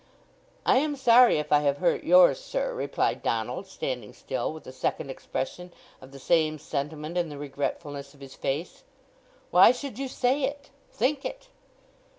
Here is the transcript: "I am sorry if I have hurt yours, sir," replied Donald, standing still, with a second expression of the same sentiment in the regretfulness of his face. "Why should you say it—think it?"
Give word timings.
"I 0.65 0.77
am 0.77 0.95
sorry 0.95 1.37
if 1.37 1.51
I 1.51 1.59
have 1.59 1.77
hurt 1.77 2.03
yours, 2.03 2.39
sir," 2.39 2.73
replied 2.73 3.21
Donald, 3.21 3.67
standing 3.67 4.13
still, 4.13 4.51
with 4.51 4.65
a 4.65 4.71
second 4.71 5.11
expression 5.11 5.71
of 6.01 6.11
the 6.11 6.17
same 6.17 6.57
sentiment 6.57 7.19
in 7.19 7.29
the 7.29 7.37
regretfulness 7.37 8.15
of 8.15 8.19
his 8.19 8.33
face. 8.33 8.83
"Why 9.51 9.71
should 9.71 9.99
you 9.99 10.07
say 10.07 10.41
it—think 10.45 11.23
it?" 11.23 11.49